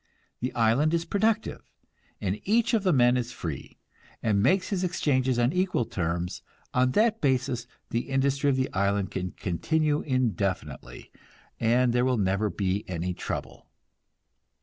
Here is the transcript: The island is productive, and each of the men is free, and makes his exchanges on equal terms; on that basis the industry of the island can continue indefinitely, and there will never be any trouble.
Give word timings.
The 0.39 0.51
island 0.55 0.95
is 0.95 1.05
productive, 1.05 1.61
and 2.19 2.41
each 2.43 2.73
of 2.73 2.81
the 2.81 2.91
men 2.91 3.17
is 3.17 3.31
free, 3.31 3.77
and 4.23 4.41
makes 4.41 4.69
his 4.69 4.83
exchanges 4.83 5.37
on 5.37 5.53
equal 5.53 5.85
terms; 5.85 6.41
on 6.73 6.93
that 6.93 7.21
basis 7.21 7.67
the 7.91 8.09
industry 8.09 8.49
of 8.49 8.55
the 8.55 8.73
island 8.73 9.11
can 9.11 9.29
continue 9.33 10.01
indefinitely, 10.01 11.11
and 11.59 11.93
there 11.93 12.03
will 12.03 12.17
never 12.17 12.49
be 12.49 12.83
any 12.87 13.13
trouble. 13.13 13.67